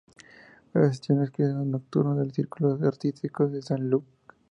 [0.73, 4.03] Asistió a las clases nocturnas del Círculo Artístico de Sant Lluc.